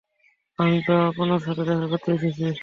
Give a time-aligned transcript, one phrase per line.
[0.59, 2.45] আমি তো আপনার সাথে দেখা করতে এসেছি।